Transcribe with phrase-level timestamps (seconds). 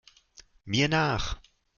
[0.65, 1.39] Mir nach!